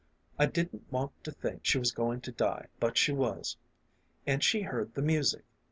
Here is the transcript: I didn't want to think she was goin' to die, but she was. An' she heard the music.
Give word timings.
I 0.39 0.47
didn't 0.47 0.91
want 0.91 1.11
to 1.25 1.31
think 1.31 1.63
she 1.63 1.77
was 1.77 1.91
goin' 1.91 2.21
to 2.21 2.31
die, 2.31 2.65
but 2.79 2.97
she 2.97 3.11
was. 3.11 3.55
An' 4.25 4.39
she 4.39 4.63
heard 4.63 4.95
the 4.95 5.03
music. 5.03 5.43